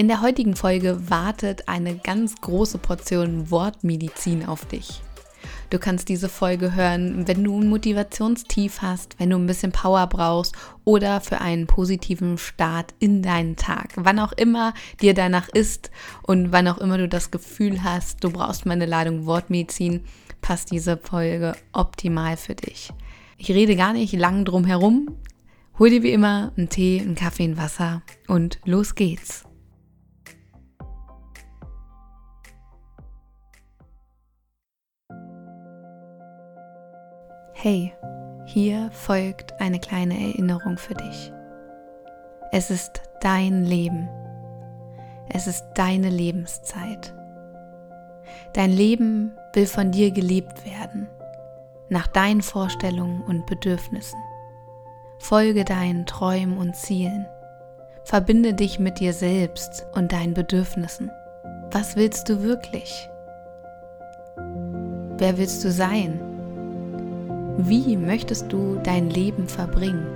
In 0.00 0.08
der 0.08 0.22
heutigen 0.22 0.56
Folge 0.56 1.10
wartet 1.10 1.68
eine 1.68 1.94
ganz 1.94 2.36
große 2.40 2.78
Portion 2.78 3.50
Wortmedizin 3.50 4.46
auf 4.46 4.64
dich. 4.64 5.02
Du 5.68 5.78
kannst 5.78 6.08
diese 6.08 6.30
Folge 6.30 6.74
hören, 6.74 7.28
wenn 7.28 7.44
du 7.44 7.60
ein 7.60 7.68
Motivationstief 7.68 8.80
hast, 8.80 9.20
wenn 9.20 9.28
du 9.28 9.36
ein 9.36 9.46
bisschen 9.46 9.72
Power 9.72 10.06
brauchst 10.06 10.54
oder 10.86 11.20
für 11.20 11.42
einen 11.42 11.66
positiven 11.66 12.38
Start 12.38 12.94
in 12.98 13.20
deinen 13.20 13.56
Tag. 13.56 13.92
Wann 13.96 14.20
auch 14.20 14.32
immer 14.32 14.72
dir 15.02 15.12
danach 15.12 15.50
ist 15.50 15.90
und 16.22 16.50
wann 16.50 16.68
auch 16.68 16.78
immer 16.78 16.96
du 16.96 17.06
das 17.06 17.30
Gefühl 17.30 17.84
hast, 17.84 18.24
du 18.24 18.30
brauchst 18.30 18.64
mal 18.64 18.72
eine 18.72 18.86
Ladung 18.86 19.26
Wortmedizin, 19.26 20.04
passt 20.40 20.72
diese 20.72 20.96
Folge 20.96 21.54
optimal 21.74 22.38
für 22.38 22.54
dich. 22.54 22.90
Ich 23.36 23.50
rede 23.50 23.76
gar 23.76 23.92
nicht 23.92 24.14
lang 24.14 24.46
drum 24.46 24.64
herum. 24.64 25.08
Hol 25.78 25.90
dir 25.90 26.02
wie 26.02 26.12
immer 26.12 26.52
einen 26.56 26.70
Tee, 26.70 27.02
einen 27.02 27.16
Kaffee, 27.16 27.44
ein 27.44 27.58
Wasser 27.58 28.00
und 28.28 28.60
los 28.64 28.94
geht's. 28.94 29.44
Hey, 37.62 37.92
hier 38.46 38.88
folgt 38.90 39.60
eine 39.60 39.78
kleine 39.80 40.14
Erinnerung 40.14 40.78
für 40.78 40.94
dich. 40.94 41.30
Es 42.52 42.70
ist 42.70 43.02
dein 43.20 43.64
Leben. 43.64 44.08
Es 45.28 45.46
ist 45.46 45.66
deine 45.74 46.08
Lebenszeit. 46.08 47.14
Dein 48.54 48.70
Leben 48.72 49.36
will 49.52 49.66
von 49.66 49.92
dir 49.92 50.10
gelebt 50.10 50.64
werden, 50.64 51.06
nach 51.90 52.06
deinen 52.06 52.40
Vorstellungen 52.40 53.20
und 53.24 53.44
Bedürfnissen. 53.44 54.18
Folge 55.18 55.66
deinen 55.66 56.06
Träumen 56.06 56.56
und 56.56 56.74
Zielen. 56.74 57.26
Verbinde 58.04 58.54
dich 58.54 58.78
mit 58.78 59.00
dir 59.00 59.12
selbst 59.12 59.84
und 59.92 60.12
deinen 60.12 60.32
Bedürfnissen. 60.32 61.10
Was 61.70 61.94
willst 61.94 62.26
du 62.30 62.42
wirklich? 62.42 63.10
Wer 65.18 65.36
willst 65.36 65.62
du 65.62 65.70
sein? 65.70 66.29
Wie 67.68 67.94
möchtest 67.98 68.50
du 68.50 68.78
dein 68.82 69.10
Leben 69.10 69.46
verbringen? 69.46 70.06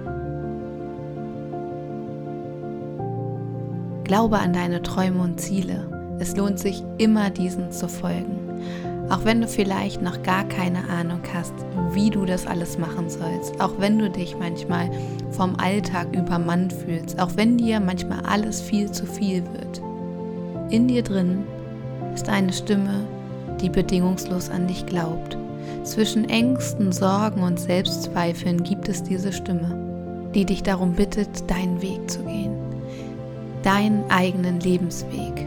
Glaube 4.05 4.39
an 4.39 4.55
deine 4.55 4.81
Träume 4.81 5.23
und 5.23 5.39
Ziele. 5.39 6.17
Es 6.19 6.35
lohnt 6.37 6.59
sich 6.59 6.83
immer, 6.97 7.29
diesen 7.29 7.71
zu 7.71 7.87
folgen. 7.87 8.39
Auch 9.11 9.27
wenn 9.27 9.43
du 9.43 9.47
vielleicht 9.47 10.01
noch 10.01 10.23
gar 10.23 10.45
keine 10.45 10.89
Ahnung 10.89 11.21
hast, 11.35 11.53
wie 11.93 12.09
du 12.09 12.25
das 12.25 12.47
alles 12.47 12.79
machen 12.79 13.11
sollst, 13.11 13.61
auch 13.61 13.73
wenn 13.79 13.99
du 13.99 14.09
dich 14.09 14.39
manchmal 14.39 14.91
vom 15.31 15.57
Alltag 15.57 16.17
übermannt 16.17 16.73
fühlst, 16.73 17.21
auch 17.21 17.33
wenn 17.37 17.59
dir 17.59 17.79
manchmal 17.79 18.21
alles 18.25 18.63
viel 18.63 18.91
zu 18.91 19.05
viel 19.05 19.43
wird. 19.53 19.83
In 20.71 20.89
dir 20.89 21.03
drin 21.03 21.45
ist 22.15 22.31
eine 22.31 22.55
Stimme, 22.55 23.05
die 23.61 23.69
bedingungslos 23.69 24.49
an 24.49 24.67
dich 24.67 24.87
glaubt 24.87 25.37
zwischen 25.85 26.29
Ängsten, 26.29 26.93
Sorgen 26.93 27.43
und 27.43 27.61
Selbstzweifeln 27.61 28.63
gibt 28.63 28.89
es 28.89 29.03
diese 29.03 29.33
Stimme, 29.33 30.31
die 30.35 30.45
dich 30.45 30.63
darum 30.63 30.95
bittet, 30.95 31.51
deinen 31.51 31.81
Weg 31.83 32.11
zu 32.11 32.21
gehen, 32.25 32.57
deinen 33.63 34.11
eigenen 34.11 34.61
Lebensweg. 34.61 35.47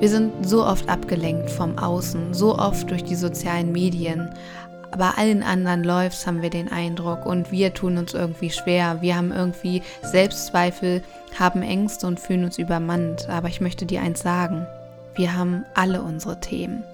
Wir 0.00 0.08
sind 0.08 0.46
so 0.46 0.64
oft 0.64 0.88
abgelenkt 0.88 1.50
vom 1.50 1.76
Außen, 1.76 2.32
so 2.32 2.56
oft 2.56 2.88
durch 2.90 3.02
die 3.02 3.16
sozialen 3.16 3.72
Medien. 3.72 4.30
Bei 4.96 5.10
allen 5.10 5.42
anderen 5.42 5.82
läuft 5.82 6.24
haben 6.26 6.40
wir 6.40 6.50
den 6.50 6.70
Eindruck 6.70 7.26
und 7.26 7.50
wir 7.50 7.74
tun 7.74 7.98
uns 7.98 8.14
irgendwie 8.14 8.50
schwer. 8.50 8.98
Wir 9.00 9.16
haben 9.16 9.32
irgendwie 9.32 9.82
Selbstzweifel, 10.02 11.02
haben 11.38 11.62
Ängste 11.62 12.06
und 12.06 12.20
fühlen 12.20 12.44
uns 12.44 12.58
übermannt. 12.58 13.28
Aber 13.28 13.48
ich 13.48 13.60
möchte 13.60 13.86
dir 13.86 14.00
eins 14.00 14.20
sagen. 14.20 14.66
Wir 15.16 15.36
haben 15.36 15.64
alle 15.74 16.00
unsere 16.00 16.38
Themen. 16.38 16.84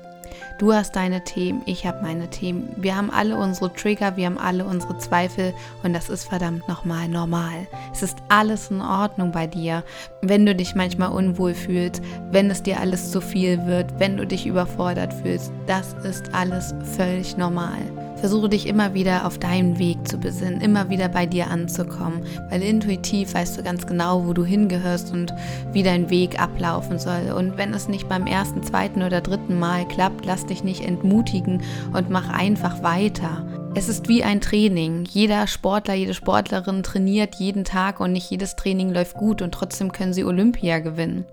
Du 0.59 0.73
hast 0.73 0.95
deine 0.95 1.25
Themen, 1.25 1.63
ich 1.67 1.85
habe 1.85 2.01
meine 2.03 2.31
Themen. 2.31 2.69
Wir 2.77 2.97
haben 2.97 3.11
alle 3.11 3.37
unsere 3.37 3.73
Trigger, 3.73 4.17
wir 4.17 4.27
haben 4.27 4.39
alle 4.39 4.65
unsere 4.65 4.97
Zweifel 4.99 5.53
und 5.83 5.93
das 5.93 6.09
ist 6.09 6.29
verdammt 6.29 6.69
nochmal 6.69 7.09
normal. 7.09 7.67
Es 7.93 8.05
ist 8.05 8.19
alles 8.29 8.71
in 8.71 8.81
Ordnung 8.81 9.33
bei 9.33 9.49
dir, 9.49 9.83
wenn 10.23 10.47
du 10.47 10.55
dich 10.55 10.77
manchmal 10.77 11.11
unwohl 11.11 11.55
fühlst, 11.55 12.03
wenn 12.31 12.51
es 12.51 12.63
dir 12.63 12.79
alles 12.79 13.11
zu 13.11 13.21
viel 13.21 13.67
wird, 13.67 13.99
wenn 13.99 14.17
du 14.17 14.27
dich 14.27 14.47
überfordert 14.47 15.13
fühlst. 15.13 15.53
Das 15.67 15.95
ist 16.05 16.33
alles 16.33 16.73
völlig 16.97 17.37
normal. 17.37 18.04
Versuche 18.25 18.49
dich 18.49 18.67
immer 18.67 18.95
wieder 18.95 19.27
auf 19.27 19.37
deinen 19.37 19.79
Weg 19.79 20.09
zu 20.09 20.17
besinnen, 20.17 20.63
immer 20.63 20.89
wieder 20.89 21.11
bei 21.11 21.27
dir 21.27 21.51
anzukommen, 21.51 22.23
weil 22.49 22.63
intuitiv 22.63 23.35
weißt 23.35 23.59
du 23.59 23.63
ganz 23.63 23.87
genau, 23.87 24.25
wo 24.27 24.33
du 24.33 24.47
hingehörst 24.47 25.13
und 25.13 25.35
wie 25.75 25.83
dein 25.83 26.09
Weg 26.09 26.41
ablaufen 26.41 26.99
soll. 26.99 27.35
Und 27.37 27.59
wenn 27.59 27.75
es 27.75 27.87
nicht 27.87 28.09
beim 28.09 28.27
ersten, 28.27 28.63
zweiten 28.63 29.03
oder 29.03 29.21
dritten 29.21 29.59
Mal 29.59 29.87
klappt, 29.89 30.25
lass 30.25 30.47
dich 30.47 30.65
nicht 30.65 30.87
entmutigen 30.87 31.63
und 31.93 32.09
mach 32.09 32.31
einfach 32.31 32.83
weiter. 32.83 33.47
Es 33.75 33.91
ist 33.91 34.09
wie 34.09 34.25
ein 34.25 34.41
Training. 34.41 35.05
Jeder 35.05 35.47
Sportler, 35.47 35.93
jede 35.93 36.15
Sportlerin 36.15 36.83
trainiert 36.83 37.35
jeden 37.35 37.65
Tag 37.65 38.01
und 38.01 38.13
nicht 38.13 38.31
jedes 38.31 38.57
Training 38.57 38.89
läuft 38.89 39.19
gut 39.19 39.43
und 39.43 39.53
trotzdem 39.53 39.93
können 39.93 40.15
sie 40.15 40.25
Olympia 40.25 40.79
gewinnen, 40.79 41.27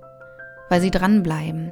weil 0.68 0.81
sie 0.81 0.91
dranbleiben. 0.91 1.72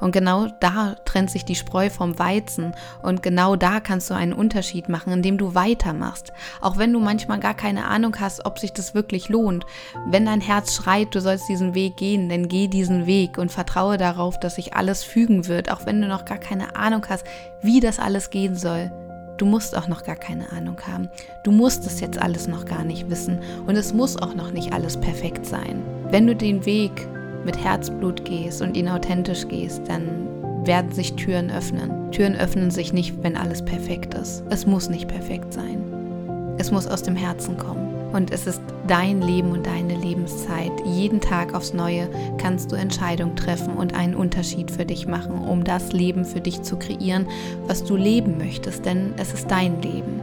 Und 0.00 0.12
genau 0.12 0.46
da 0.60 0.96
trennt 1.04 1.30
sich 1.30 1.44
die 1.44 1.54
Spreu 1.54 1.90
vom 1.90 2.18
Weizen 2.18 2.74
und 3.02 3.22
genau 3.22 3.56
da 3.56 3.80
kannst 3.80 4.10
du 4.10 4.14
einen 4.14 4.32
Unterschied 4.32 4.88
machen, 4.88 5.12
indem 5.12 5.38
du 5.38 5.54
weitermachst. 5.54 6.32
Auch 6.60 6.78
wenn 6.78 6.92
du 6.92 7.00
manchmal 7.00 7.40
gar 7.40 7.54
keine 7.54 7.86
Ahnung 7.86 8.16
hast, 8.20 8.46
ob 8.46 8.58
sich 8.58 8.72
das 8.72 8.94
wirklich 8.94 9.28
lohnt. 9.28 9.66
Wenn 10.06 10.26
dein 10.26 10.40
Herz 10.40 10.74
schreit, 10.74 11.14
du 11.14 11.20
sollst 11.20 11.48
diesen 11.48 11.74
Weg 11.74 11.96
gehen, 11.96 12.28
dann 12.28 12.48
geh 12.48 12.68
diesen 12.68 13.06
Weg 13.06 13.38
und 13.38 13.52
vertraue 13.52 13.96
darauf, 13.96 14.38
dass 14.38 14.56
sich 14.56 14.74
alles 14.74 15.02
fügen 15.04 15.48
wird, 15.48 15.70
auch 15.70 15.86
wenn 15.86 16.00
du 16.00 16.08
noch 16.08 16.24
gar 16.24 16.38
keine 16.38 16.76
Ahnung 16.76 17.06
hast, 17.08 17.24
wie 17.62 17.80
das 17.80 17.98
alles 17.98 18.30
gehen 18.30 18.56
soll. 18.56 18.90
Du 19.40 19.46
musst 19.46 19.74
auch 19.74 19.88
noch 19.88 20.04
gar 20.04 20.16
keine 20.16 20.52
Ahnung 20.52 20.78
haben. 20.86 21.08
Du 21.44 21.50
musst 21.50 21.86
es 21.86 22.00
jetzt 22.00 22.20
alles 22.20 22.46
noch 22.46 22.66
gar 22.66 22.84
nicht 22.84 23.08
wissen 23.08 23.40
und 23.66 23.74
es 23.74 23.94
muss 23.94 24.20
auch 24.20 24.34
noch 24.34 24.50
nicht 24.50 24.74
alles 24.74 25.00
perfekt 25.00 25.46
sein. 25.46 25.82
Wenn 26.10 26.26
du 26.26 26.36
den 26.36 26.66
Weg 26.66 27.08
mit 27.44 27.62
Herzblut 27.62 28.24
gehst 28.24 28.62
und 28.62 28.76
ihn 28.76 28.88
authentisch 28.88 29.46
gehst, 29.48 29.82
dann 29.88 30.66
werden 30.66 30.92
sich 30.92 31.14
Türen 31.14 31.50
öffnen. 31.50 32.10
Türen 32.12 32.36
öffnen 32.36 32.70
sich 32.70 32.92
nicht, 32.92 33.22
wenn 33.22 33.36
alles 33.36 33.64
perfekt 33.64 34.14
ist. 34.14 34.44
Es 34.50 34.66
muss 34.66 34.88
nicht 34.88 35.08
perfekt 35.08 35.52
sein. 35.52 35.82
Es 36.58 36.70
muss 36.70 36.86
aus 36.86 37.02
dem 37.02 37.16
Herzen 37.16 37.56
kommen. 37.56 37.88
Und 38.12 38.32
es 38.32 38.46
ist 38.46 38.60
dein 38.86 39.22
Leben 39.22 39.52
und 39.52 39.66
deine 39.66 39.94
Lebenszeit. 39.94 40.72
Jeden 40.84 41.20
Tag 41.20 41.54
aufs 41.54 41.72
Neue 41.72 42.08
kannst 42.38 42.72
du 42.72 42.76
Entscheidungen 42.76 43.36
treffen 43.36 43.74
und 43.74 43.94
einen 43.94 44.16
Unterschied 44.16 44.70
für 44.70 44.84
dich 44.84 45.06
machen, 45.06 45.38
um 45.38 45.62
das 45.62 45.92
Leben 45.92 46.24
für 46.24 46.40
dich 46.40 46.62
zu 46.62 46.76
kreieren, 46.76 47.26
was 47.66 47.84
du 47.84 47.96
leben 47.96 48.36
möchtest, 48.36 48.84
denn 48.84 49.14
es 49.16 49.32
ist 49.32 49.50
dein 49.50 49.80
Leben. 49.80 50.20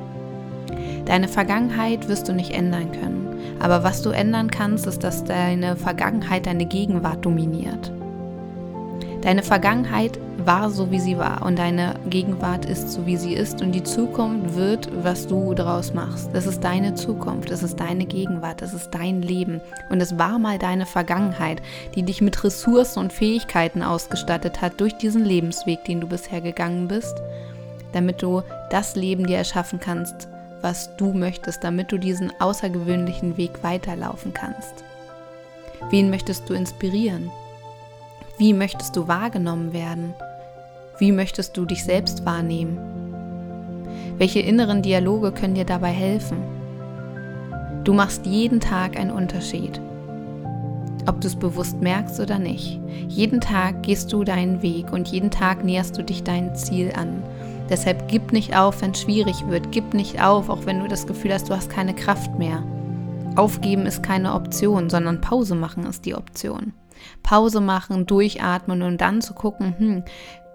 Deine 1.07 1.29
Vergangenheit 1.29 2.09
wirst 2.09 2.27
du 2.27 2.33
nicht 2.33 2.51
ändern 2.51 2.91
können. 2.91 3.27
Aber 3.59 3.83
was 3.83 4.01
du 4.01 4.09
ändern 4.09 4.51
kannst, 4.51 4.85
ist, 4.87 5.05
dass 5.05 5.23
deine 5.23 5.77
Vergangenheit 5.77 6.45
deine 6.45 6.65
Gegenwart 6.65 7.25
dominiert. 7.25 7.93
Deine 9.21 9.41
Vergangenheit 9.41 10.19
war 10.37 10.69
so, 10.69 10.91
wie 10.91 10.99
sie 10.99 11.17
war 11.17 11.45
und 11.45 11.57
deine 11.57 11.95
Gegenwart 12.09 12.65
ist 12.65 12.91
so, 12.91 13.05
wie 13.05 13.17
sie 13.17 13.33
ist 13.33 13.61
und 13.61 13.71
die 13.71 13.83
Zukunft 13.83 14.55
wird, 14.55 14.89
was 15.03 15.27
du 15.27 15.53
daraus 15.53 15.93
machst. 15.93 16.29
Das 16.33 16.45
ist 16.45 16.63
deine 16.63 16.93
Zukunft, 16.93 17.51
das 17.51 17.63
ist 17.63 17.79
deine 17.79 18.05
Gegenwart, 18.05 18.61
das 18.61 18.73
ist 18.73 18.91
dein 18.91 19.21
Leben 19.21 19.59
und 19.89 20.01
es 20.01 20.17
war 20.19 20.39
mal 20.39 20.59
deine 20.59 20.85
Vergangenheit, 20.85 21.61
die 21.95 22.03
dich 22.03 22.21
mit 22.21 22.43
Ressourcen 22.43 22.99
und 22.99 23.13
Fähigkeiten 23.13 23.81
ausgestattet 23.81 24.61
hat 24.61 24.79
durch 24.79 24.97
diesen 24.97 25.25
Lebensweg, 25.25 25.83
den 25.85 25.99
du 25.99 26.07
bisher 26.07 26.41
gegangen 26.41 26.87
bist, 26.87 27.15
damit 27.93 28.21
du 28.21 28.43
das 28.69 28.95
Leben 28.95 29.25
dir 29.25 29.37
erschaffen 29.37 29.79
kannst, 29.79 30.29
was 30.61 30.95
du 30.97 31.13
möchtest, 31.13 31.63
damit 31.63 31.91
du 31.91 31.97
diesen 31.97 32.31
außergewöhnlichen 32.39 33.37
Weg 33.37 33.63
weiterlaufen 33.63 34.33
kannst. 34.33 34.83
Wen 35.89 36.09
möchtest 36.09 36.49
du 36.49 36.53
inspirieren? 36.53 37.29
Wie 38.37 38.53
möchtest 38.53 38.95
du 38.95 39.07
wahrgenommen 39.07 39.73
werden? 39.73 40.13
Wie 40.99 41.11
möchtest 41.11 41.55
du 41.57 41.65
dich 41.65 41.83
selbst 41.83 42.25
wahrnehmen? 42.25 42.77
Welche 44.17 44.39
inneren 44.39 44.81
Dialoge 44.81 45.31
können 45.31 45.55
dir 45.55 45.65
dabei 45.65 45.91
helfen? 45.91 46.37
Du 47.83 47.93
machst 47.93 48.25
jeden 48.25 48.59
Tag 48.59 48.99
einen 48.99 49.11
Unterschied. 49.11 49.79
ob 51.07 51.21
du 51.21 51.27
es 51.27 51.35
bewusst 51.35 51.81
merkst 51.81 52.19
oder 52.19 52.37
nicht. 52.37 52.79
Jeden 53.07 53.39
Tag 53.41 53.83
gehst 53.83 54.11
du 54.11 54.23
deinen 54.23 54.61
Weg 54.61 54.91
und 54.91 55.07
jeden 55.07 55.31
Tag 55.31 55.63
näherst 55.63 55.97
du 55.97 56.03
dich 56.03 56.23
deinem 56.23 56.53
Ziel 56.55 56.91
an. 56.95 57.23
Deshalb 57.69 58.07
gib 58.07 58.31
nicht 58.31 58.55
auf, 58.55 58.81
wenn 58.81 58.91
es 58.91 59.01
schwierig 59.01 59.47
wird. 59.47 59.71
Gib 59.71 59.93
nicht 59.93 60.21
auf, 60.21 60.49
auch 60.49 60.65
wenn 60.65 60.79
du 60.79 60.87
das 60.87 61.05
Gefühl 61.05 61.33
hast, 61.33 61.49
du 61.49 61.55
hast 61.55 61.69
keine 61.69 61.93
Kraft 61.93 62.37
mehr. 62.39 62.63
Aufgeben 63.35 63.85
ist 63.85 64.01
keine 64.01 64.33
Option, 64.33 64.89
sondern 64.89 65.21
Pause 65.21 65.55
machen 65.55 65.85
ist 65.85 66.05
die 66.05 66.15
Option. 66.15 66.73
Pause 67.23 67.61
machen, 67.61 68.05
durchatmen 68.05 68.81
und 68.81 68.99
dann 68.99 69.21
zu 69.21 69.33
gucken, 69.33 69.75
hm, 69.77 70.03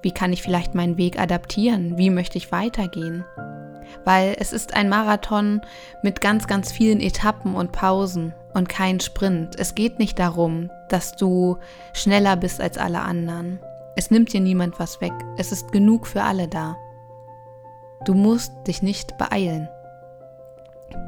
wie 0.03 0.11
kann 0.11 0.33
ich 0.33 0.43
vielleicht 0.43 0.75
meinen 0.75 0.97
Weg 0.97 1.21
adaptieren? 1.21 1.97
Wie 1.97 2.11
möchte 2.11 2.39
ich 2.39 2.51
weitergehen? 2.51 3.25
Weil 4.05 4.35
es 4.39 4.53
ist 4.53 4.75
ein 4.75 4.89
Marathon 4.89 5.61
mit 6.03 6.21
ganz, 6.21 6.47
ganz 6.47 6.73
vielen 6.73 7.01
Etappen 7.01 7.55
und 7.55 7.73
Pausen 7.73 8.35
und 8.55 8.69
kein 8.69 9.01
Sprint. 9.01 9.59
Es 9.59 9.75
geht 9.75 9.99
nicht 9.99 10.19
darum, 10.19 10.71
dass 10.89 11.15
du 11.15 11.59
schneller 11.93 12.37
bist 12.37 12.61
als 12.61 12.79
alle 12.79 13.01
anderen. 13.01 13.61
Es 13.95 14.11
nimmt 14.11 14.33
dir 14.33 14.41
niemand 14.41 14.81
was 14.81 15.01
weg. 15.01 15.13
Es 15.37 15.53
ist 15.53 15.71
genug 15.71 16.07
für 16.07 16.23
alle 16.23 16.49
da. 16.49 16.77
Du 18.05 18.15
musst 18.15 18.53
dich 18.67 18.83
nicht 18.83 19.17
beeilen. 19.17 19.69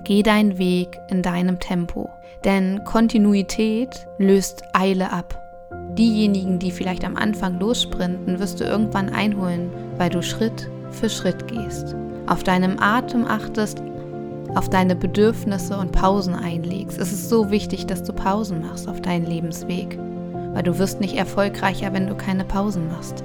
Geh 0.04 0.22
deinen 0.22 0.58
Weg 0.58 1.00
in 1.08 1.22
deinem 1.22 1.58
Tempo, 1.58 2.08
denn 2.44 2.84
Kontinuität 2.84 4.06
löst 4.18 4.62
Eile 4.72 5.10
ab. 5.10 5.40
Diejenigen, 5.94 6.60
die 6.60 6.70
vielleicht 6.70 7.04
am 7.04 7.16
Anfang 7.16 7.58
lossprinten, 7.58 8.38
wirst 8.38 8.60
du 8.60 8.64
irgendwann 8.64 9.08
einholen, 9.08 9.70
weil 9.98 10.10
du 10.10 10.22
Schritt 10.22 10.70
für 10.90 11.10
Schritt 11.10 11.48
gehst, 11.48 11.96
auf 12.26 12.44
deinem 12.44 12.78
Atem 12.78 13.26
achtest, 13.26 13.82
auf 14.54 14.68
deine 14.68 14.94
Bedürfnisse 14.94 15.76
und 15.76 15.90
Pausen 15.90 16.34
einlegst. 16.34 16.98
Es 16.98 17.12
ist 17.12 17.28
so 17.28 17.50
wichtig, 17.50 17.86
dass 17.86 18.04
du 18.04 18.12
Pausen 18.12 18.62
machst 18.62 18.88
auf 18.88 19.02
deinen 19.02 19.26
Lebensweg, 19.26 19.98
weil 20.52 20.62
du 20.62 20.78
wirst 20.78 21.00
nicht 21.00 21.16
erfolgreicher, 21.16 21.92
wenn 21.92 22.06
du 22.06 22.14
keine 22.14 22.44
Pausen 22.44 22.88
machst. 22.88 23.24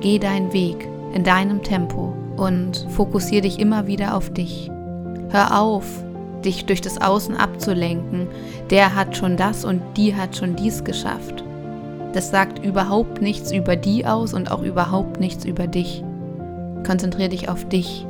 Geh 0.00 0.18
deinen 0.18 0.52
Weg 0.52 0.88
in 1.12 1.22
deinem 1.22 1.62
Tempo 1.62 2.14
und 2.40 2.86
fokussiere 2.88 3.42
dich 3.42 3.60
immer 3.60 3.86
wieder 3.86 4.16
auf 4.16 4.32
dich. 4.32 4.70
Hör 5.28 5.60
auf, 5.60 5.84
dich 6.44 6.64
durch 6.64 6.80
das 6.80 7.00
Außen 7.00 7.36
abzulenken. 7.36 8.28
Der 8.70 8.94
hat 8.94 9.16
schon 9.16 9.36
das 9.36 9.64
und 9.64 9.82
die 9.96 10.16
hat 10.16 10.36
schon 10.36 10.56
dies 10.56 10.82
geschafft. 10.82 11.44
Das 12.14 12.30
sagt 12.30 12.64
überhaupt 12.64 13.20
nichts 13.20 13.52
über 13.52 13.76
die 13.76 14.06
aus 14.06 14.32
und 14.34 14.50
auch 14.50 14.62
überhaupt 14.62 15.20
nichts 15.20 15.44
über 15.44 15.66
dich. 15.66 16.02
Konzentriere 16.84 17.28
dich 17.28 17.48
auf 17.48 17.68
dich. 17.68 18.06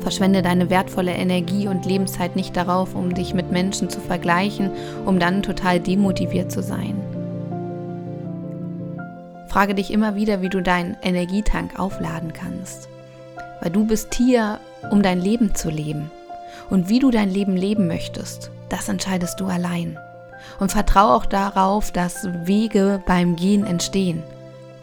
Verschwende 0.00 0.42
deine 0.42 0.70
wertvolle 0.70 1.12
Energie 1.12 1.68
und 1.68 1.84
Lebenszeit 1.84 2.34
nicht 2.34 2.56
darauf, 2.56 2.94
um 2.94 3.14
dich 3.14 3.34
mit 3.34 3.52
Menschen 3.52 3.90
zu 3.90 4.00
vergleichen, 4.00 4.70
um 5.04 5.18
dann 5.18 5.42
total 5.42 5.80
demotiviert 5.80 6.50
zu 6.50 6.62
sein. 6.62 6.96
Frage 9.48 9.74
dich 9.74 9.92
immer 9.92 10.14
wieder, 10.14 10.40
wie 10.40 10.48
du 10.48 10.62
deinen 10.62 10.96
Energietank 11.02 11.78
aufladen 11.78 12.32
kannst. 12.32 12.88
Weil 13.60 13.70
du 13.70 13.84
bist 13.86 14.14
hier, 14.14 14.60
um 14.90 15.02
dein 15.02 15.20
Leben 15.20 15.54
zu 15.54 15.70
leben. 15.70 16.10
Und 16.70 16.88
wie 16.88 16.98
du 16.98 17.10
dein 17.10 17.30
Leben 17.30 17.56
leben 17.56 17.86
möchtest, 17.86 18.50
das 18.68 18.88
entscheidest 18.88 19.40
du 19.40 19.46
allein. 19.46 19.98
Und 20.60 20.72
vertraue 20.72 21.14
auch 21.14 21.26
darauf, 21.26 21.90
dass 21.90 22.28
Wege 22.44 23.02
beim 23.06 23.36
Gehen 23.36 23.64
entstehen. 23.64 24.22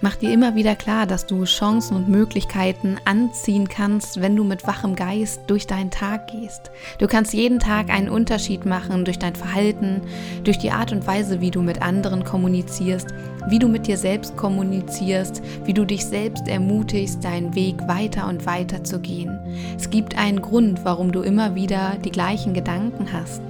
Mach 0.02 0.18
dir 0.18 0.34
immer 0.34 0.56
wieder 0.56 0.76
klar, 0.76 1.06
dass 1.06 1.26
du 1.26 1.46
Chancen 1.46 1.96
und 1.96 2.10
Möglichkeiten 2.10 2.98
anziehen 3.06 3.70
kannst, 3.70 4.22
wenn 4.22 4.36
du 4.36 4.44
mit 4.44 4.68
wachem 4.68 4.96
Geist 4.96 5.42
durch 5.48 5.68
deinen 5.68 5.90
Tag 5.90 6.28
gehst. 6.28 6.70
Du 7.00 7.08
kannst 7.08 7.34
jeden 7.34 7.60
Tag 7.60 7.90
einen 7.90 8.10
Unterschied 8.10 8.66
machen 8.66 9.06
durch 9.06 9.20
dein 9.20 9.36
Verhalten, 9.36 10.02
durch 10.44 10.58
die 10.58 10.72
Art 10.72 10.92
und 10.92 11.08
Weise, 11.08 11.40
wie 11.40 11.50
du 11.50 11.62
mit 11.62 11.82
anderen 11.82 12.26
kommunizierst, 12.26 13.08
wie 13.48 13.58
du 13.58 13.70
mit 13.70 13.88
dir 13.88 13.98
selbst 13.98 14.36
kommunizierst, 14.36 15.42
wie 15.64 15.74
du 15.74 15.86
dich 15.86 16.06
selbst 16.06 16.48
ermutigst, 16.48 17.24
deinen 17.24 17.56
Weg 17.56 17.88
weiter 17.88 18.28
und 18.28 18.46
weiter 18.46 18.84
zu 18.84 19.00
gehen. 19.00 19.40
Es 19.78 19.90
gibt 19.90 20.18
einen 20.18 20.42
Grund, 20.42 20.84
warum 20.84 21.14
du 21.14 21.22
immer 21.22 21.56
wieder 21.56 21.96
die 22.04 22.12
gleichen 22.12 22.54
Gedanken 22.54 23.14
hast. 23.14 23.42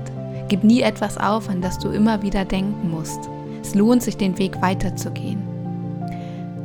Gib 0.47 0.63
nie 0.63 0.81
etwas 0.81 1.17
auf, 1.17 1.49
an 1.49 1.61
das 1.61 1.79
du 1.79 1.89
immer 1.89 2.21
wieder 2.21 2.45
denken 2.45 2.91
musst. 2.91 3.19
Es 3.63 3.73
lohnt 3.73 4.03
sich, 4.03 4.15
den 4.15 4.37
Weg 4.37 4.61
weiterzugehen. 4.61 5.54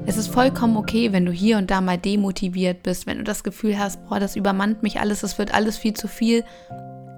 Es 0.07 0.17
ist 0.17 0.29
vollkommen 0.29 0.77
okay, 0.77 1.13
wenn 1.13 1.27
du 1.27 1.33
hier 1.33 1.59
und 1.59 1.71
da 1.71 1.81
mal 1.81 1.99
demotiviert 1.99 2.83
bist, 2.83 3.07
wenn 3.07 3.19
du 3.19 3.25
das 3.25 3.45
Gefühl 3.45 3.79
hast, 3.79 4.05
boah, 4.09 4.19
das 4.19 4.35
übermannt 4.35 4.83
mich 4.83 4.99
alles, 4.99 5.23
es 5.23 5.39
wird 5.39 5.55
alles 5.55 5.77
viel 5.77 5.95
zu 5.95 6.09
viel. 6.09 6.45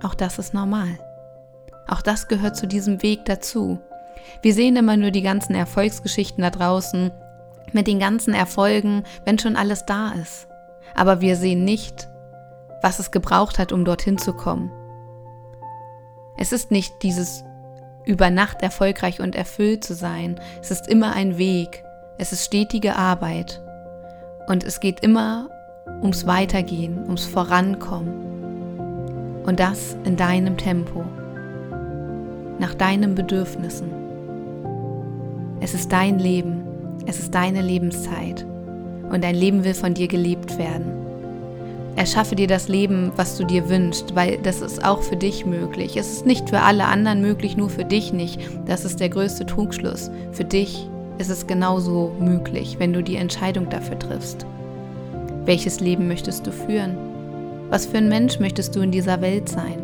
Auch 0.03 0.15
das 0.15 0.39
ist 0.39 0.53
normal. 0.53 0.99
Auch 1.87 2.03
das 2.03 2.29
gehört 2.29 2.57
zu 2.57 2.67
diesem 2.67 3.03
Weg 3.03 3.25
dazu. 3.25 3.79
Wir 4.43 4.53
sehen 4.53 4.77
immer 4.77 4.97
nur 4.97 5.11
die 5.11 5.23
ganzen 5.23 5.55
Erfolgsgeschichten 5.55 6.43
da 6.43 6.51
draußen, 6.51 7.11
mit 7.73 7.87
den 7.87 7.99
ganzen 7.99 8.35
Erfolgen, 8.35 9.05
wenn 9.25 9.39
schon 9.39 9.57
alles 9.57 9.87
da 9.87 10.13
ist. 10.21 10.49
Aber 10.95 11.21
wir 11.21 11.37
sehen 11.37 11.65
nicht, 11.65 12.09
was 12.83 12.99
es 12.99 13.11
gebraucht 13.11 13.59
hat, 13.59 13.73
um 13.73 13.85
dorthin 13.85 14.19
zu 14.19 14.35
kommen. 14.35 14.71
Es 16.37 16.53
ist 16.53 16.71
nicht 16.71 17.03
dieses 17.03 17.45
über 18.05 18.31
Nacht 18.31 18.63
erfolgreich 18.63 19.21
und 19.21 19.37
erfüllt 19.37 19.85
zu 19.85 19.95
sein. 19.95 20.41
Es 20.61 20.71
ist 20.71 20.89
immer 20.89 21.15
ein 21.15 21.39
Weg, 21.39 21.85
es 22.23 22.31
ist 22.31 22.45
stetige 22.45 22.95
Arbeit 22.95 23.61
und 24.47 24.63
es 24.63 24.79
geht 24.79 25.01
immer 25.01 25.51
ums 26.03 26.25
Weitergehen, 26.25 27.03
ums 27.03 27.25
Vorankommen. 27.25 29.43
Und 29.45 29.59
das 29.59 29.97
in 30.05 30.17
deinem 30.17 30.57
Tempo, 30.57 31.05
nach 32.61 32.75
deinen 32.75 33.17
Bedürfnissen. 33.17 33.91
Es 35.59 35.75
ist 35.75 35.91
dein 35.91 36.21
Leben, 36.21 36.63
es 37.07 37.19
ist 37.19 37.35
deine 37.35 37.61
Lebenszeit 37.61 38.47
und 39.11 39.25
dein 39.25 39.35
Leben 39.35 39.65
will 39.65 39.75
von 39.75 39.93
dir 39.93 40.07
gelebt 40.07 40.59
werden. 40.59 40.93
Erschaffe 41.97 42.37
dir 42.37 42.47
das 42.47 42.69
Leben, 42.69 43.11
was 43.17 43.37
du 43.37 43.45
dir 43.45 43.69
wünschst, 43.69 44.15
weil 44.15 44.39
das 44.39 44.61
ist 44.61 44.85
auch 44.85 45.03
für 45.03 45.17
dich 45.17 45.45
möglich. 45.45 45.97
Es 45.97 46.13
ist 46.13 46.25
nicht 46.25 46.51
für 46.51 46.61
alle 46.61 46.85
anderen 46.85 47.21
möglich, 47.21 47.57
nur 47.57 47.69
für 47.69 47.85
dich 47.85 48.13
nicht. 48.13 48.41
Das 48.65 48.85
ist 48.85 49.01
der 49.01 49.09
größte 49.09 49.45
Trugschluss. 49.45 50.09
Für 50.31 50.45
dich 50.45 50.89
ist 51.23 51.31
es 51.31 51.47
genauso 51.47 52.13
möglich, 52.19 52.77
wenn 52.79 52.93
du 52.93 53.01
die 53.01 53.15
Entscheidung 53.15 53.69
dafür 53.71 53.97
triffst. 53.97 54.45
Welches 55.45 55.79
Leben 55.79 56.09
möchtest 56.09 56.47
du 56.47 56.51
führen? 56.51 56.97
Was 57.71 57.87
für 57.87 57.99
ein 57.99 58.09
Mensch 58.09 58.41
möchtest 58.41 58.75
du 58.75 58.81
in 58.81 58.91
dieser 58.91 59.21
Welt 59.21 59.49
sein? 59.49 59.79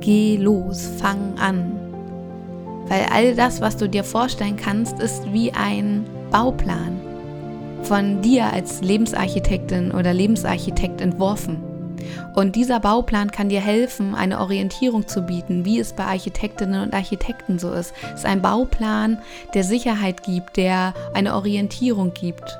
Geh 0.00 0.36
los, 0.36 0.88
fang 0.98 1.34
an. 1.38 1.72
Weil 2.86 3.06
all 3.12 3.34
das, 3.34 3.60
was 3.60 3.76
du 3.76 3.88
dir 3.88 4.04
vorstellen 4.04 4.56
kannst, 4.56 5.00
ist 5.00 5.32
wie 5.32 5.52
ein 5.52 6.06
Bauplan 6.30 7.00
von 7.82 8.22
dir 8.22 8.52
als 8.52 8.80
Lebensarchitektin 8.80 9.90
oder 9.90 10.14
Lebensarchitekt 10.14 11.00
entworfen. 11.00 11.58
Und 12.34 12.56
dieser 12.56 12.80
Bauplan 12.80 13.30
kann 13.30 13.48
dir 13.48 13.60
helfen, 13.60 14.14
eine 14.14 14.40
Orientierung 14.40 15.08
zu 15.08 15.22
bieten, 15.22 15.64
wie 15.64 15.78
es 15.78 15.92
bei 15.92 16.04
Architektinnen 16.04 16.82
und 16.82 16.94
Architekten 16.94 17.58
so 17.58 17.72
ist. 17.72 17.92
Es 18.14 18.20
ist 18.20 18.26
ein 18.26 18.42
Bauplan, 18.42 19.18
der 19.54 19.64
Sicherheit 19.64 20.22
gibt, 20.22 20.56
der 20.56 20.94
eine 21.14 21.34
Orientierung 21.34 22.12
gibt. 22.14 22.58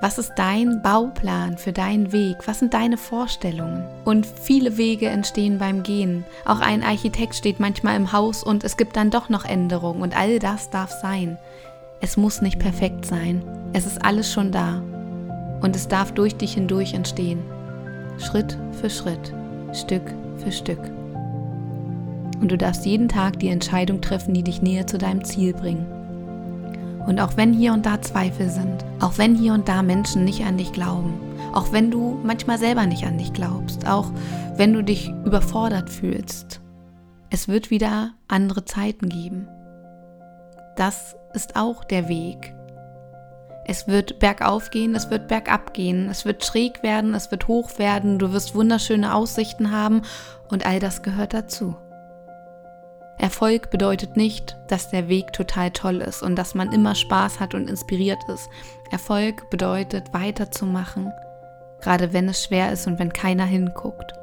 Was 0.00 0.16
ist 0.16 0.34
dein 0.36 0.80
Bauplan 0.80 1.58
für 1.58 1.72
deinen 1.72 2.12
Weg? 2.12 2.36
Was 2.46 2.60
sind 2.60 2.72
deine 2.72 2.96
Vorstellungen? 2.96 3.84
Und 4.04 4.26
viele 4.26 4.76
Wege 4.76 5.08
entstehen 5.08 5.58
beim 5.58 5.82
Gehen. 5.82 6.24
Auch 6.44 6.60
ein 6.60 6.84
Architekt 6.84 7.34
steht 7.34 7.58
manchmal 7.58 7.96
im 7.96 8.12
Haus 8.12 8.44
und 8.44 8.62
es 8.62 8.76
gibt 8.76 8.94
dann 8.94 9.10
doch 9.10 9.28
noch 9.28 9.44
Änderungen 9.44 10.02
und 10.02 10.16
all 10.16 10.38
das 10.38 10.70
darf 10.70 10.92
sein. 11.02 11.36
Es 12.00 12.16
muss 12.16 12.42
nicht 12.42 12.60
perfekt 12.60 13.06
sein. 13.06 13.42
Es 13.72 13.86
ist 13.86 14.04
alles 14.04 14.32
schon 14.32 14.52
da. 14.52 14.80
Und 15.62 15.74
es 15.74 15.88
darf 15.88 16.12
durch 16.12 16.36
dich 16.36 16.54
hindurch 16.54 16.94
entstehen. 16.94 17.42
Schritt 18.18 18.58
für 18.72 18.90
Schritt, 18.90 19.32
Stück 19.72 20.02
für 20.38 20.52
Stück. 20.52 20.80
Und 22.40 22.50
du 22.50 22.58
darfst 22.58 22.84
jeden 22.86 23.08
Tag 23.08 23.38
die 23.38 23.48
Entscheidung 23.48 24.00
treffen, 24.00 24.34
die 24.34 24.42
dich 24.42 24.62
näher 24.62 24.86
zu 24.86 24.98
deinem 24.98 25.24
Ziel 25.24 25.52
bringen. 25.52 25.86
Und 27.06 27.20
auch 27.20 27.36
wenn 27.36 27.52
hier 27.52 27.72
und 27.72 27.86
da 27.86 28.00
Zweifel 28.02 28.50
sind, 28.50 28.84
auch 29.00 29.18
wenn 29.18 29.34
hier 29.34 29.54
und 29.54 29.68
da 29.68 29.82
Menschen 29.82 30.24
nicht 30.24 30.44
an 30.44 30.58
dich 30.58 30.72
glauben, 30.72 31.14
auch 31.52 31.72
wenn 31.72 31.90
du 31.90 32.18
manchmal 32.22 32.58
selber 32.58 32.86
nicht 32.86 33.04
an 33.06 33.18
dich 33.18 33.32
glaubst, 33.32 33.88
auch 33.88 34.10
wenn 34.56 34.74
du 34.74 34.82
dich 34.82 35.10
überfordert 35.24 35.88
fühlst, 35.88 36.60
es 37.30 37.48
wird 37.48 37.70
wieder 37.70 38.12
andere 38.26 38.64
Zeiten 38.64 39.08
geben. 39.08 39.48
Das 40.76 41.16
ist 41.34 41.56
auch 41.56 41.84
der 41.84 42.08
Weg, 42.08 42.54
es 43.68 43.86
wird 43.86 44.18
bergauf 44.18 44.70
gehen, 44.70 44.94
es 44.94 45.10
wird 45.10 45.28
bergab 45.28 45.74
gehen, 45.74 46.08
es 46.08 46.24
wird 46.24 46.42
schräg 46.42 46.82
werden, 46.82 47.14
es 47.14 47.30
wird 47.30 47.48
hoch 47.48 47.78
werden, 47.78 48.18
du 48.18 48.32
wirst 48.32 48.54
wunderschöne 48.54 49.14
Aussichten 49.14 49.70
haben 49.70 50.02
und 50.48 50.64
all 50.64 50.80
das 50.80 51.02
gehört 51.02 51.34
dazu. 51.34 51.76
Erfolg 53.18 53.70
bedeutet 53.70 54.16
nicht, 54.16 54.56
dass 54.68 54.88
der 54.88 55.08
Weg 55.08 55.34
total 55.34 55.70
toll 55.70 56.00
ist 56.00 56.22
und 56.22 56.36
dass 56.36 56.54
man 56.54 56.72
immer 56.72 56.94
Spaß 56.94 57.40
hat 57.40 57.54
und 57.54 57.68
inspiriert 57.68 58.20
ist. 58.32 58.48
Erfolg 58.90 59.50
bedeutet 59.50 60.14
weiterzumachen, 60.14 61.12
gerade 61.82 62.14
wenn 62.14 62.26
es 62.28 62.42
schwer 62.42 62.72
ist 62.72 62.86
und 62.86 62.98
wenn 62.98 63.12
keiner 63.12 63.44
hinguckt. 63.44 64.17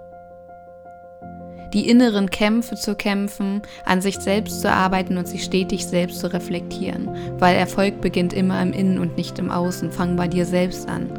Die 1.74 1.89
inneren 1.89 2.29
Kämpfe 2.29 2.75
zu 2.75 2.95
kämpfen, 2.95 3.62
an 3.86 4.01
sich 4.01 4.17
selbst 4.17 4.62
zu 4.62 4.72
arbeiten 4.72 5.17
und 5.17 5.27
sich 5.27 5.43
stetig 5.43 5.86
selbst 5.86 6.19
zu 6.19 6.31
reflektieren, 6.31 7.10
weil 7.39 7.55
Erfolg 7.55 8.01
beginnt 8.01 8.34
immer 8.34 8.62
im 8.62 8.74
Innen 8.74 9.00
und 9.00 9.17
nicht 9.17 9.39
im 9.39 9.51
Außen. 9.51 9.91
Fang 9.91 10.15
bei 10.15 10.27
dir 10.27 10.45
selbst 10.45 10.88
an. 10.88 11.10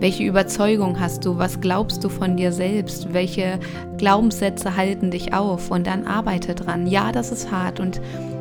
Welche 0.00 0.24
Überzeugung 0.24 1.00
hast 1.00 1.24
du? 1.24 1.38
Was 1.38 1.60
glaubst 1.60 2.04
du 2.04 2.08
von 2.08 2.36
dir 2.36 2.52
selbst? 2.52 3.14
Welche 3.14 3.58
Glaubenssätze 3.96 4.76
halten 4.76 5.10
dich 5.10 5.32
auf? 5.32 5.70
Und 5.70 5.86
dann 5.86 6.06
arbeite 6.06 6.54
dran. 6.54 6.86
Ja, 6.86 7.12
das 7.12 7.30
ist 7.30 7.50
hart 7.50 7.80
und 7.80 8.00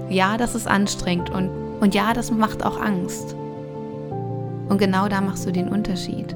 ja, 0.09 0.37
das 0.37 0.55
ist 0.55 0.67
anstrengend 0.67 1.29
und, 1.29 1.49
und 1.79 1.95
ja, 1.95 2.13
das 2.13 2.31
macht 2.31 2.65
auch 2.65 2.81
Angst. 2.81 3.35
Und 4.67 4.77
genau 4.77 5.07
da 5.07 5.21
machst 5.21 5.45
du 5.45 5.51
den 5.51 5.69
Unterschied. 5.69 6.35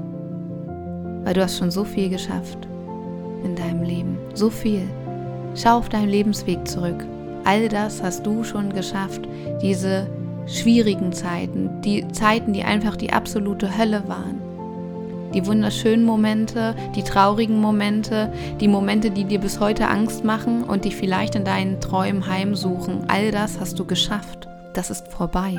Weil 1.24 1.34
du 1.34 1.42
hast 1.42 1.58
schon 1.58 1.72
so 1.72 1.84
viel 1.84 2.10
geschafft 2.10 2.67
in 3.48 3.56
deinem 3.56 3.84
Leben. 3.84 4.18
So 4.34 4.50
viel. 4.50 4.84
Schau 5.56 5.78
auf 5.78 5.90
deinen 5.90 6.10
Lebensweg 6.10 6.68
zurück. 6.68 7.06
All 7.46 7.70
das 7.70 8.04
hast 8.04 8.26
du 8.26 8.44
schon 8.44 8.74
geschafft. 8.74 9.22
Diese 9.62 10.08
schwierigen 10.46 11.14
Zeiten, 11.14 11.82
die 11.82 12.08
Zeiten, 12.10 12.54
die 12.54 12.64
einfach 12.64 12.96
die 12.96 13.12
absolute 13.12 13.78
Hölle 13.78 14.04
waren. 14.08 14.42
Die 15.34 15.46
wunderschönen 15.46 16.06
Momente, 16.06 16.76
die 16.96 17.04
traurigen 17.04 17.60
Momente, 17.60 18.32
die 18.62 18.68
Momente, 18.68 19.12
die 19.12 19.26
dir 19.26 19.40
bis 19.40 19.60
heute 19.60 19.88
Angst 19.88 20.24
machen 20.24 20.64
und 20.64 20.86
dich 20.86 20.96
vielleicht 20.96 21.36
in 21.36 21.44
deinen 21.44 21.82
Träumen 21.82 22.28
heimsuchen. 22.28 23.10
All 23.10 23.32
das 23.32 23.60
hast 23.60 23.78
du 23.78 23.86
geschafft. 23.86 24.48
Das 24.74 24.90
ist 24.90 25.08
vorbei. 25.10 25.56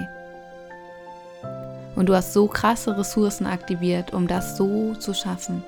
Und 1.97 2.09
du 2.09 2.15
hast 2.15 2.33
so 2.33 2.47
krasse 2.47 2.97
Ressourcen 2.97 3.47
aktiviert, 3.47 4.13
um 4.15 4.27
das 4.27 4.57
so 4.57 4.95
zu 4.95 5.13
schaffen. 5.13 5.63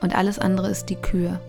Und 0.00 0.16
alles 0.16 0.38
andere 0.38 0.68
ist 0.68 0.88
die 0.88 0.96
Kür. 0.96 1.40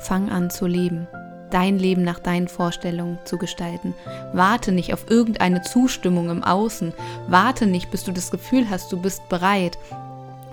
Fang 0.00 0.30
an 0.30 0.50
zu 0.50 0.66
leben, 0.66 1.08
dein 1.50 1.78
Leben 1.78 2.02
nach 2.02 2.18
deinen 2.18 2.48
Vorstellungen 2.48 3.18
zu 3.24 3.38
gestalten. 3.38 3.94
Warte 4.32 4.72
nicht 4.72 4.92
auf 4.94 5.10
irgendeine 5.10 5.62
Zustimmung 5.62 6.30
im 6.30 6.42
Außen. 6.42 6.92
Warte 7.28 7.66
nicht, 7.66 7.90
bis 7.90 8.04
du 8.04 8.12
das 8.12 8.30
Gefühl 8.30 8.68
hast, 8.70 8.92
du 8.92 9.00
bist 9.00 9.28
bereit. 9.28 9.78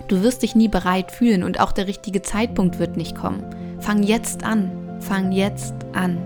Du 0.08 0.22
wirst 0.22 0.42
dich 0.42 0.54
nie 0.54 0.68
bereit 0.68 1.12
fühlen 1.12 1.42
und 1.42 1.60
auch 1.60 1.72
der 1.72 1.86
richtige 1.86 2.22
Zeitpunkt 2.22 2.78
wird 2.78 2.96
nicht 2.96 3.16
kommen. 3.16 3.44
Fang 3.80 4.02
jetzt 4.02 4.44
an. 4.44 4.70
Fang 5.00 5.32
jetzt 5.32 5.74
an, 5.92 6.18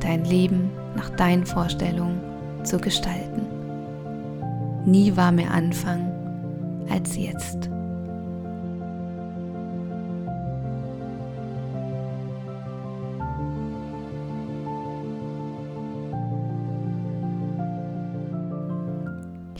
dein 0.00 0.24
Leben 0.24 0.70
nach 0.94 1.10
deinen 1.10 1.46
Vorstellungen 1.46 2.20
zu 2.64 2.78
gestalten. 2.78 3.46
Nie 4.86 5.16
war 5.16 5.32
mehr 5.32 5.50
Anfang 5.50 6.12
als 6.88 7.16
jetzt. 7.16 7.70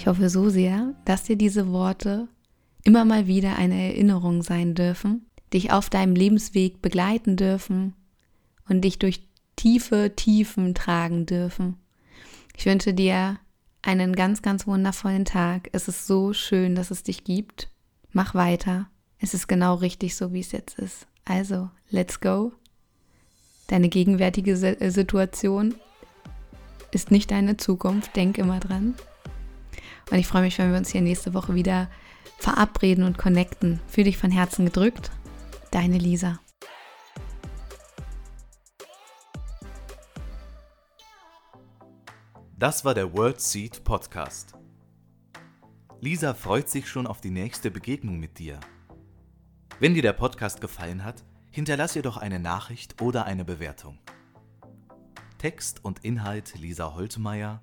Ich 0.00 0.06
hoffe 0.06 0.30
so 0.30 0.48
sehr, 0.48 0.94
dass 1.04 1.24
dir 1.24 1.36
diese 1.36 1.72
Worte 1.72 2.26
immer 2.84 3.04
mal 3.04 3.26
wieder 3.26 3.56
eine 3.56 3.74
Erinnerung 3.74 4.42
sein 4.42 4.74
dürfen, 4.74 5.26
dich 5.52 5.72
auf 5.72 5.90
deinem 5.90 6.14
Lebensweg 6.14 6.80
begleiten 6.80 7.36
dürfen 7.36 7.92
und 8.66 8.80
dich 8.80 8.98
durch 8.98 9.28
tiefe 9.56 10.14
Tiefen 10.16 10.74
tragen 10.74 11.26
dürfen. 11.26 11.76
Ich 12.56 12.64
wünsche 12.64 12.94
dir 12.94 13.40
einen 13.82 14.16
ganz, 14.16 14.40
ganz 14.40 14.66
wundervollen 14.66 15.26
Tag. 15.26 15.68
Es 15.72 15.86
ist 15.86 16.06
so 16.06 16.32
schön, 16.32 16.74
dass 16.74 16.90
es 16.90 17.02
dich 17.02 17.22
gibt. 17.22 17.68
Mach 18.10 18.34
weiter. 18.34 18.88
Es 19.18 19.34
ist 19.34 19.48
genau 19.48 19.74
richtig 19.74 20.16
so, 20.16 20.32
wie 20.32 20.40
es 20.40 20.52
jetzt 20.52 20.78
ist. 20.78 21.06
Also, 21.26 21.68
let's 21.90 22.20
go. 22.20 22.52
Deine 23.66 23.90
gegenwärtige 23.90 24.56
Situation 24.56 25.74
ist 26.90 27.10
nicht 27.10 27.30
deine 27.30 27.58
Zukunft. 27.58 28.16
Denk 28.16 28.38
immer 28.38 28.60
dran. 28.60 28.94
Und 30.10 30.18
ich 30.18 30.26
freue 30.26 30.42
mich, 30.42 30.58
wenn 30.58 30.70
wir 30.70 30.78
uns 30.78 30.90
hier 30.90 31.00
nächste 31.00 31.34
Woche 31.34 31.54
wieder 31.54 31.88
verabreden 32.38 33.04
und 33.04 33.18
connecten. 33.18 33.80
Fühl 33.88 34.04
dich 34.04 34.18
von 34.18 34.30
Herzen 34.30 34.64
gedrückt. 34.64 35.10
Deine 35.70 35.98
Lisa. 35.98 36.40
Das 42.58 42.84
war 42.84 42.92
der 42.92 43.14
World 43.14 43.40
Seed 43.40 43.84
Podcast. 43.84 44.54
Lisa 46.00 46.34
freut 46.34 46.68
sich 46.68 46.88
schon 46.88 47.06
auf 47.06 47.20
die 47.20 47.30
nächste 47.30 47.70
Begegnung 47.70 48.18
mit 48.18 48.38
dir. 48.38 48.58
Wenn 49.78 49.94
dir 49.94 50.02
der 50.02 50.12
Podcast 50.12 50.60
gefallen 50.60 51.04
hat, 51.04 51.24
hinterlass 51.50 51.96
ihr 51.96 52.02
doch 52.02 52.16
eine 52.16 52.38
Nachricht 52.38 53.00
oder 53.00 53.24
eine 53.24 53.44
Bewertung. 53.44 53.98
Text 55.38 55.84
und 55.84 56.04
Inhalt 56.04 56.54
Lisa 56.58 56.94
Holtmeier 56.94 57.62